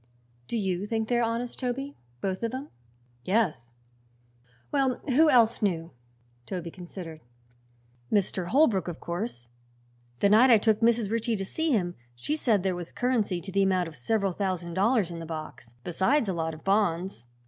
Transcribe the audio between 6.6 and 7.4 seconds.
considered.